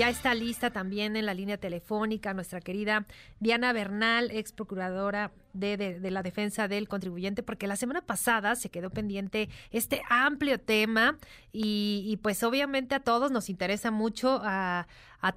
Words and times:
Ya 0.00 0.08
está 0.08 0.34
lista 0.34 0.70
también 0.70 1.14
en 1.14 1.26
la 1.26 1.34
línea 1.34 1.58
telefónica 1.58 2.32
nuestra 2.32 2.62
querida 2.62 3.04
Diana 3.38 3.74
Bernal, 3.74 4.30
ex 4.30 4.50
procuradora 4.50 5.30
de, 5.52 6.00
la 6.10 6.22
defensa 6.22 6.68
del 6.68 6.88
contribuyente, 6.88 7.42
porque 7.42 7.66
la 7.66 7.76
semana 7.76 8.00
pasada 8.00 8.56
se 8.56 8.70
quedó 8.70 8.88
pendiente 8.88 9.50
este 9.72 10.00
amplio 10.08 10.58
tema 10.58 11.18
y, 11.52 12.18
pues 12.22 12.42
obviamente 12.44 12.94
a 12.94 13.00
todos 13.00 13.30
nos 13.30 13.50
interesa 13.50 13.90
mucho, 13.90 14.40
a, 14.42 14.86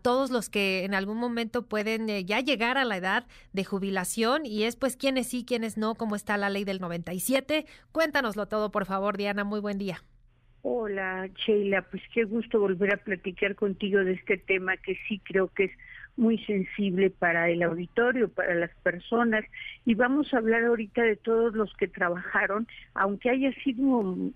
todos 0.02 0.32
los 0.32 0.48
que 0.50 0.86
en 0.86 0.94
algún 0.94 1.18
momento 1.18 1.66
pueden 1.66 2.10
eh, 2.10 2.24
ya 2.24 2.40
llegar 2.40 2.78
a 2.78 2.86
la 2.86 2.96
edad 2.96 3.26
de 3.52 3.66
jubilación 3.66 4.46
y 4.46 4.64
es 4.64 4.78
pues 4.78 4.96
quiénes 4.96 5.28
sí, 5.28 5.44
quiénes 5.44 5.76
no, 5.76 5.96
cómo 5.96 6.16
está 6.16 6.38
la 6.38 6.50
ley 6.50 6.64
del 6.64 6.80
97. 6.80 7.66
Cuéntanoslo 7.92 8.46
todo, 8.48 8.72
por 8.72 8.86
favor, 8.86 9.18
Diana, 9.18 9.44
muy 9.44 9.60
buen 9.60 9.78
día. 9.78 10.02
Hola, 10.66 11.28
Sheila, 11.46 11.82
pues 11.82 12.02
qué 12.14 12.24
gusto 12.24 12.58
volver 12.58 12.94
a 12.94 13.04
platicar 13.04 13.54
contigo 13.54 14.02
de 14.02 14.14
este 14.14 14.38
tema 14.38 14.78
que 14.78 14.98
sí 15.10 15.20
creo 15.26 15.50
que 15.50 15.66
es 15.66 15.72
muy 16.16 16.38
sensible 16.46 17.10
para 17.10 17.50
el 17.50 17.64
auditorio, 17.64 18.30
para 18.30 18.56
las 18.56 18.72
personas, 18.82 19.44
y 19.86 19.96
vamos 19.96 20.34
a 20.34 20.38
hablar 20.38 20.64
ahorita 20.64 21.02
de 21.02 21.18
todos 21.18 21.54
los 21.54 21.74
que 21.74 21.90
trabajaron, 21.90 22.66
aunque 22.94 23.30
haya 23.30 23.52
sido 23.56 23.84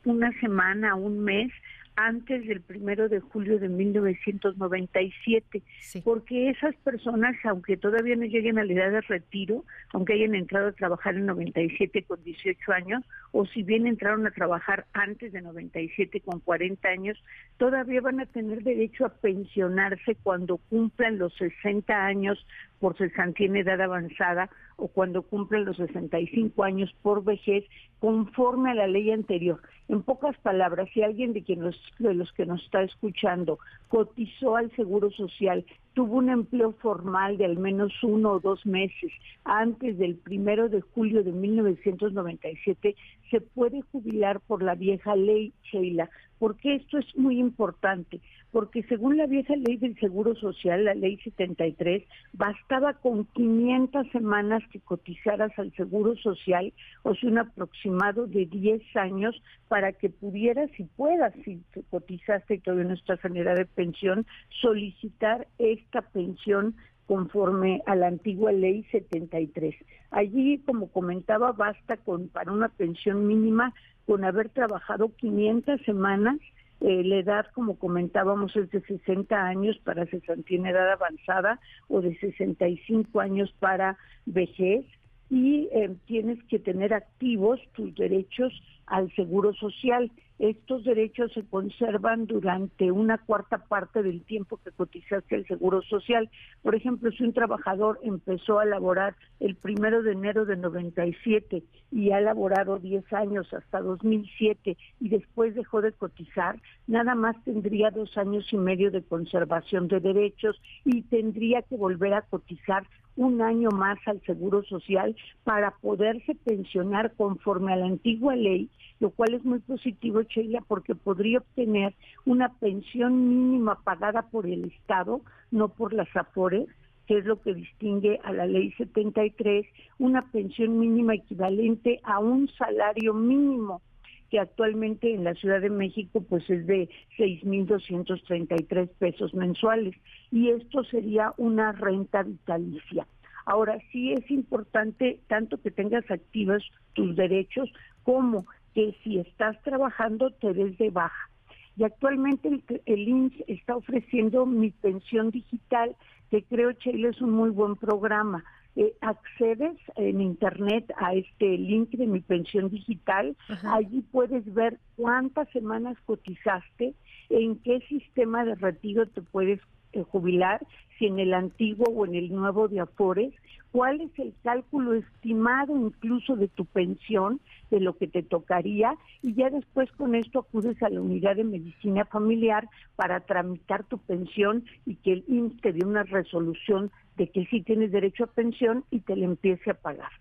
una 0.03 0.37
semana, 0.41 0.95
un 0.95 1.23
mes, 1.23 1.49
antes 1.97 2.47
del 2.47 2.61
primero 2.61 3.09
de 3.09 3.19
julio 3.19 3.57
de 3.57 3.69
1997, 3.69 5.63
porque 6.03 6.51
esas 6.51 6.75
personas, 6.75 7.35
aunque 7.43 7.75
todavía 7.75 8.15
no 8.15 8.25
lleguen 8.25 8.59
a 8.59 8.63
la 8.63 8.73
edad 8.73 8.91
de 8.91 9.01
retiro, 9.01 9.65
aunque 9.93 10.13
hayan 10.13 10.35
entrado 10.35 10.67
a 10.67 10.73
trabajar 10.73 11.15
en 11.15 11.25
97 11.25 12.03
con 12.03 12.23
18 12.23 12.71
años, 12.71 13.03
o 13.31 13.47
si 13.47 13.63
bien 13.63 13.87
entraron 13.87 14.27
a 14.27 14.31
trabajar 14.31 14.85
antes 14.93 15.33
de 15.33 15.41
97 15.41 16.21
con 16.21 16.39
40 16.39 16.87
años, 16.87 17.17
todavía 17.57 17.99
van 17.99 18.19
a 18.19 18.27
tener 18.27 18.61
derecho 18.61 19.03
a 19.03 19.09
pensionarse 19.09 20.15
cuando 20.21 20.57
cumplan 20.57 21.17
los 21.17 21.33
60 21.37 22.05
años 22.05 22.45
por 22.79 22.97
cesantía 22.97 23.47
en 23.47 23.57
edad 23.57 23.81
avanzada 23.81 24.49
o 24.75 24.87
cuando 24.87 25.23
cumplen 25.23 25.65
los 25.65 25.77
65 25.77 26.63
años 26.63 26.93
por 27.01 27.23
vejez 27.23 27.65
conforme 27.99 28.71
a 28.71 28.75
la 28.75 28.87
ley 28.87 29.11
anterior. 29.11 29.59
En 29.89 30.03
pocas 30.03 30.37
palabras, 30.39 30.89
si 30.93 31.01
alguien 31.01 31.33
de, 31.33 31.43
quien 31.43 31.61
de 31.61 32.13
los 32.13 32.31
que 32.33 32.45
nos 32.45 32.63
está 32.63 32.83
escuchando 32.83 33.57
cotizó 33.87 34.57
al 34.57 34.69
Seguro 34.75 35.09
Social, 35.11 35.65
tuvo 35.93 36.17
un 36.17 36.29
empleo 36.29 36.73
formal 36.73 37.37
de 37.37 37.45
al 37.45 37.57
menos 37.57 37.91
uno 38.03 38.33
o 38.33 38.39
dos 38.39 38.65
meses 38.65 39.11
antes 39.45 39.97
del 39.97 40.15
primero 40.15 40.69
de 40.69 40.81
julio 40.81 41.23
de 41.23 41.31
1997, 41.31 42.95
se 43.31 43.41
puede 43.41 43.81
jubilar 43.91 44.39
por 44.41 44.61
la 44.61 44.75
vieja 44.75 45.15
ley, 45.15 45.53
Sheila. 45.71 46.09
Porque 46.39 46.75
esto 46.75 46.97
es 46.97 47.15
muy 47.15 47.39
importante? 47.39 48.21
Porque 48.51 48.83
según 48.83 49.17
la 49.17 49.27
vieja 49.27 49.55
ley 49.55 49.77
del 49.77 49.99
Seguro 49.99 50.35
Social, 50.35 50.85
la 50.85 50.93
ley 50.93 51.17
73, 51.17 52.03
bastaba 52.33 52.93
con 52.93 53.25
500 53.25 54.07
semanas 54.11 54.63
que 54.71 54.79
cotizaras 54.79 55.51
al 55.57 55.73
Seguro 55.73 56.15
Social, 56.15 56.73
o 57.03 57.13
sea, 57.15 57.29
un 57.29 57.39
aproximado 57.39 58.27
de 58.27 58.45
10 58.45 58.81
años, 58.95 59.41
para 59.67 59.91
que 59.93 60.09
pudieras 60.09 60.69
y 60.77 60.83
puedas, 60.83 61.33
si 61.43 61.61
cotizaste 61.89 62.55
y 62.55 62.59
todavía 62.59 62.85
no 62.85 62.93
estás 62.93 63.23
en 63.25 63.37
edad 63.37 63.55
de 63.55 63.65
pensión, 63.65 64.25
solicitar 64.61 65.47
esta 65.57 66.01
pensión 66.01 66.75
conforme 67.07 67.81
a 67.85 67.95
la 67.95 68.07
antigua 68.07 68.51
ley 68.51 68.83
73. 68.91 69.75
Allí, 70.11 70.59
como 70.59 70.91
comentaba, 70.91 71.53
basta 71.53 71.97
con 71.97 72.27
para 72.27 72.51
una 72.51 72.69
pensión 72.69 73.25
mínima 73.27 73.73
con 74.07 74.23
haber 74.23 74.49
trabajado 74.49 75.13
500 75.17 75.81
semanas 75.81 76.37
eh, 76.79 77.03
la 77.03 77.17
edad, 77.17 77.47
como 77.53 77.77
comentábamos, 77.77 78.55
es 78.55 78.69
de 78.71 78.81
60 78.81 79.35
años 79.35 79.77
para 79.83 80.05
cesantía 80.05 80.59
en 80.59 80.67
edad 80.67 80.91
avanzada 80.91 81.59
o 81.87 82.01
de 82.01 82.15
65 82.19 83.19
años 83.19 83.53
para 83.59 83.97
vejez 84.25 84.85
y 85.29 85.67
eh, 85.71 85.95
tienes 86.05 86.41
que 86.45 86.59
tener 86.59 86.93
activos 86.93 87.59
tus 87.73 87.93
derechos 87.95 88.53
al 88.85 89.13
seguro 89.15 89.53
social. 89.53 90.11
Estos 90.39 90.83
derechos 90.83 91.33
se 91.33 91.43
conservan 91.43 92.27
durante 92.27 92.91
una 92.91 93.17
cuarta 93.17 93.57
parte 93.57 94.03
del 94.03 94.23
tiempo 94.23 94.57
que 94.63 94.71
cotizaste 94.71 95.35
al 95.35 95.47
seguro 95.47 95.81
social. 95.81 96.29
Por 96.61 96.75
ejemplo, 96.75 97.11
si 97.11 97.23
un 97.23 97.33
trabajador 97.33 97.99
empezó 98.03 98.59
a 98.59 98.65
laborar 98.65 99.15
el 99.39 99.55
primero 99.55 100.03
de 100.03 100.11
enero 100.11 100.45
de 100.45 100.55
97 100.55 101.63
y 101.91 102.11
ha 102.11 102.21
laborado 102.21 102.77
10 102.77 103.11
años 103.13 103.51
hasta 103.51 103.81
2007 103.81 104.77
y 104.99 105.09
después 105.09 105.55
dejó 105.55 105.81
de 105.81 105.91
cotizar, 105.91 106.61
nada 106.85 107.15
más 107.15 107.35
tendría 107.43 107.89
dos 107.89 108.15
años 108.17 108.47
y 108.53 108.57
medio 108.57 108.91
de 108.91 109.01
conservación 109.01 109.87
de 109.87 109.99
derechos 109.99 110.61
y 110.85 111.01
tendría 111.01 111.63
que 111.63 111.75
volver 111.75 112.13
a 112.13 112.21
cotizar 112.21 112.83
un 113.17 113.41
año 113.41 113.69
más 113.71 113.97
al 114.05 114.21
Seguro 114.21 114.63
Social 114.63 115.15
para 115.43 115.71
poderse 115.71 116.35
pensionar 116.35 117.13
conforme 117.15 117.73
a 117.73 117.75
la 117.75 117.87
antigua 117.87 118.35
ley, 118.35 118.69
lo 118.99 119.09
cual 119.09 119.33
es 119.33 119.43
muy 119.43 119.59
positivo, 119.59 120.21
Sheila, 120.21 120.61
porque 120.67 120.95
podría 120.95 121.39
obtener 121.39 121.93
una 122.25 122.53
pensión 122.59 123.27
mínima 123.27 123.75
pagada 123.83 124.21
por 124.23 124.45
el 124.45 124.65
Estado, 124.65 125.21
no 125.51 125.69
por 125.69 125.93
las 125.93 126.15
AFORES, 126.15 126.67
que 127.07 127.17
es 127.17 127.25
lo 127.25 127.41
que 127.41 127.53
distingue 127.53 128.19
a 128.23 128.33
la 128.33 128.45
ley 128.45 128.71
73, 128.73 129.65
una 129.97 130.29
pensión 130.31 130.77
mínima 130.77 131.15
equivalente 131.15 131.99
a 132.03 132.19
un 132.19 132.49
salario 132.49 133.13
mínimo 133.13 133.81
que 134.29 134.39
actualmente 134.39 135.13
en 135.13 135.23
la 135.23 135.33
Ciudad 135.35 135.61
de 135.61 135.69
México 135.69 136.23
pues 136.27 136.49
es 136.49 136.65
de 136.67 136.89
6.233 137.17 138.89
pesos 138.97 139.33
mensuales 139.33 139.95
y 140.31 140.49
esto 140.49 140.83
sería 140.83 141.33
una 141.37 141.71
renta 141.71 142.23
vitalicia. 142.23 143.07
Ahora 143.45 143.79
sí 143.91 144.11
es 144.11 144.29
importante 144.29 145.21
tanto 145.27 145.61
que 145.61 145.71
tengas 145.71 146.09
activos 146.11 146.69
tus 146.93 147.15
derechos 147.15 147.71
como 148.03 148.45
que 148.73 148.95
si 149.03 149.19
estás 149.19 149.61
trabajando 149.63 150.31
te 150.31 150.53
des 150.53 150.77
de 150.77 150.89
baja. 150.89 151.29
Y 151.77 151.83
actualmente 151.83 152.49
el, 152.49 152.63
el 152.85 153.43
está 153.47 153.75
ofreciendo 153.77 154.45
mi 154.45 154.71
pensión 154.71 155.29
digital, 155.29 155.95
que 156.29 156.43
creo, 156.43 156.73
Chile, 156.73 157.09
es 157.09 157.21
un 157.21 157.31
muy 157.31 157.51
buen 157.51 157.75
programa. 157.75 158.43
Eh, 158.79 158.93
accedes 159.01 159.75
en 159.95 160.21
internet 160.21 160.85
a 160.97 161.15
este 161.15 161.57
link 161.57 161.89
de 161.89 162.05
mi 162.05 162.19
pensión 162.19 162.69
digital, 162.69 163.35
allí 163.63 164.03
puedes 164.11 164.53
ver 164.53 164.77
cuántas 164.95 165.49
semanas 165.49 165.97
cotizaste, 166.05 166.93
en 167.31 167.55
qué 167.63 167.79
sistema 167.89 168.45
de 168.45 168.53
retiro 168.53 169.07
te 169.07 169.23
puedes 169.23 169.59
jubilar, 170.03 170.65
si 170.97 171.05
en 171.05 171.19
el 171.19 171.33
antiguo 171.33 171.85
o 171.89 172.05
en 172.05 172.15
el 172.15 172.33
nuevo 172.33 172.67
de 172.67 172.79
Afores, 172.79 173.33
cuál 173.71 174.01
es 174.01 174.17
el 174.17 174.33
cálculo 174.43 174.93
estimado 174.93 175.75
incluso 175.75 176.35
de 176.35 176.47
tu 176.47 176.65
pensión, 176.65 177.39
de 177.69 177.79
lo 177.79 177.97
que 177.97 178.07
te 178.07 178.23
tocaría, 178.23 178.95
y 179.21 179.33
ya 179.33 179.49
después 179.49 179.91
con 179.93 180.15
esto 180.15 180.39
acudes 180.39 180.81
a 180.81 180.89
la 180.89 181.01
unidad 181.01 181.35
de 181.35 181.43
medicina 181.43 182.05
familiar 182.05 182.67
para 182.95 183.19
tramitar 183.19 183.83
tu 183.83 183.97
pensión 183.97 184.63
y 184.85 184.95
que 184.95 185.13
el 185.13 185.25
IMSS 185.27 185.61
te 185.61 185.73
dé 185.73 185.85
una 185.85 186.03
resolución 186.03 186.91
de 187.17 187.29
que 187.29 187.45
sí 187.45 187.61
tienes 187.61 187.91
derecho 187.91 188.23
a 188.23 188.27
pensión 188.27 188.83
y 188.91 188.99
te 188.99 189.15
la 189.15 189.25
empiece 189.25 189.71
a 189.71 189.73
pagar. 189.73 190.11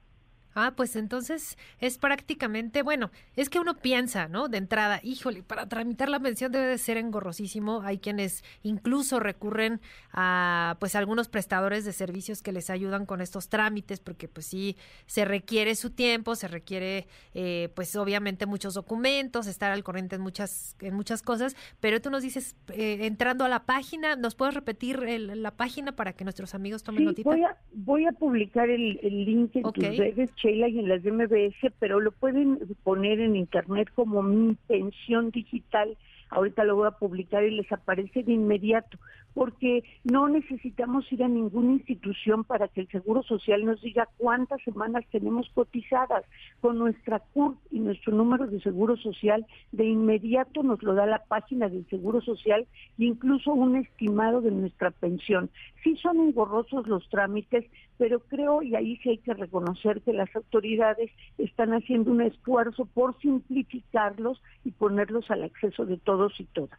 Ah, 0.59 0.73
pues 0.75 0.97
entonces 0.97 1.59
es 1.81 1.99
prácticamente, 1.99 2.83
bueno, 2.83 3.11
es 3.37 3.51
que 3.51 3.59
uno 3.59 3.77
piensa, 3.77 4.27
¿no? 4.27 4.49
De 4.49 4.57
entrada, 4.57 5.01
híjole, 5.03 5.43
para 5.43 5.69
tramitar 5.69 6.09
la 6.09 6.19
pensión 6.19 6.51
debe 6.51 6.65
de 6.65 6.79
ser 6.79 6.97
engorrosísimo. 6.97 7.83
Hay 7.83 7.99
quienes 7.99 8.43
incluso 8.63 9.21
recurren 9.21 9.83
a, 10.13 10.79
pues, 10.81 10.95
algunos 10.95 11.29
prestadores 11.29 11.85
de 11.85 11.93
servicios 11.93 12.43
que 12.43 12.53
les 12.53 12.71
ayudan 12.71 13.05
con 13.05 13.21
estos 13.21 13.51
trámites, 13.51 14.01
porque, 14.01 14.29
pues, 14.29 14.47
sí, 14.47 14.79
se 15.05 15.27
requiere 15.27 15.75
su 15.75 15.91
tiempo, 15.91 16.35
se 16.35 16.49
requiere, 16.49 17.07
eh, 17.35 17.69
pues, 17.75 17.95
obviamente 17.95 18.47
muchos 18.47 18.73
documentos, 18.73 19.49
estar 19.49 19.73
al 19.73 19.85
corriente 19.85 20.17
en 20.17 20.23
muchas, 20.23 20.75
en 20.81 20.95
muchas 20.95 21.21
cosas. 21.21 21.55
Pero 21.81 22.01
tú 22.01 22.09
nos 22.09 22.23
dices, 22.23 22.57
eh, 22.69 23.01
entrando 23.03 23.45
a 23.45 23.51
la 23.51 23.67
página, 23.67 24.17
¿nos 24.17 24.35
puedes 24.35 24.55
repetir 24.55 25.01
la 25.01 25.51
página 25.51 25.93
para 25.93 26.15
que 26.15 26.25
nuestros 26.25 26.55
amigos 26.55 26.83
tomen 26.83 27.01
sí, 27.01 27.05
notita? 27.05 27.29
Voy 27.29 27.43
a, 27.43 27.57
voy 27.75 28.07
a 28.07 28.13
publicar 28.13 28.71
el, 28.71 28.99
link 29.03 29.55
en 29.55 29.63
tus 29.63 29.99
redes 29.99 30.31
y 30.51 30.79
en 30.79 30.89
las 30.89 31.03
de 31.03 31.13
MBS, 31.13 31.73
pero 31.79 32.01
lo 32.01 32.13
pueden 32.13 32.59
poner 32.83 33.21
en 33.21 33.37
internet 33.37 33.89
como 33.95 34.23
mi 34.23 34.55
pensión 34.67 35.31
digital. 35.31 35.97
Ahorita 36.31 36.65
lo 36.65 36.77
voy 36.77 36.89
a 36.89 36.93
publicar 36.93 37.45
y 37.45 37.51
les 37.51 37.71
aparece 37.73 38.23
de 38.23 38.33
inmediato. 38.33 38.99
Porque 39.37 39.85
no 40.03 40.29
necesitamos 40.29 41.13
ir 41.13 41.23
a 41.23 41.29
ninguna 41.29 41.73
institución 41.73 42.43
para 42.43 42.69
que 42.69 42.81
el 42.81 42.89
Seguro 42.89 43.23
Social 43.23 43.67
nos 43.67 43.83
diga 43.83 44.09
cuántas 44.17 44.63
semanas 44.63 45.05
tenemos 45.13 45.47
cotizadas. 45.51 46.25
Con 46.63 46.79
nuestra 46.79 47.19
CURP 47.19 47.59
y 47.71 47.81
nuestro 47.81 48.15
número 48.15 48.47
de 48.47 48.63
Seguro 48.63 48.97
Social, 48.97 49.45
de 49.73 49.85
inmediato 49.85 50.63
nos 50.63 50.83
lo 50.83 50.95
da 50.95 51.05
la 51.05 51.23
página 51.23 51.69
del 51.69 51.87
Seguro 51.91 52.23
Social 52.23 52.67
e 52.99 53.05
incluso 53.05 53.53
un 53.53 53.77
estimado 53.77 54.41
de 54.41 54.53
nuestra 54.53 54.91
pensión. 54.91 55.51
Sí 55.85 55.97
son 55.97 56.19
engorrosos 56.19 56.87
los 56.87 57.07
trámites, 57.11 57.67
pero 57.99 58.21
creo, 58.21 58.63
y 58.63 58.75
ahí 58.75 58.97
sí 59.03 59.11
hay 59.11 59.19
que 59.19 59.35
reconocer 59.35 60.01
que 60.01 60.15
las 60.15 60.35
autoridades 60.35 61.11
están 61.37 61.75
haciendo 61.75 62.11
un 62.11 62.23
esfuerzo 62.23 62.87
por 62.87 63.19
simplificarlos 63.21 64.41
y 64.65 64.71
ponerlos 64.71 65.31
al 65.31 65.43
acceso 65.43 65.85
de 65.85 65.99
todos 65.99 66.41
y 66.41 66.45
todas. 66.45 66.79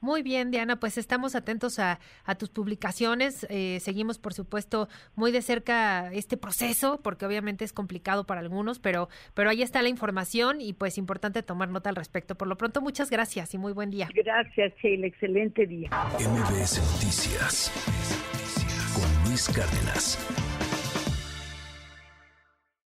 Muy 0.00 0.22
bien, 0.22 0.50
Diana, 0.50 0.78
pues 0.78 0.98
estamos 0.98 1.34
atentos 1.34 1.78
a, 1.78 1.98
tus 2.38 2.50
publicaciones. 2.50 3.46
Eh, 3.48 3.78
seguimos, 3.80 4.18
por 4.18 4.34
supuesto, 4.34 4.88
muy 5.14 5.32
de 5.32 5.42
cerca 5.42 6.12
este 6.12 6.36
proceso, 6.36 7.00
porque 7.02 7.24
obviamente 7.26 7.64
es 7.64 7.72
complicado 7.72 8.24
para 8.24 8.40
algunos, 8.40 8.78
pero, 8.78 9.08
pero 9.34 9.50
ahí 9.50 9.62
está 9.62 9.82
la 9.82 9.88
información 9.88 10.60
y 10.60 10.74
pues 10.74 10.98
importante 10.98 11.42
tomar 11.42 11.68
nota 11.68 11.90
al 11.90 11.96
respecto. 11.96 12.34
Por 12.34 12.48
lo 12.48 12.56
pronto, 12.56 12.80
muchas 12.80 13.10
gracias 13.10 13.54
y 13.54 13.58
muy 13.58 13.72
buen 13.72 13.90
día. 13.90 14.08
Gracias, 14.14 14.74
Sheila. 14.82 15.06
Excelente 15.06 15.66
día. 15.66 15.88
MBS 16.18 16.78
Noticias 16.92 17.72
con 18.94 19.30
Luis 19.30 19.48
Cárdenas. 19.48 20.45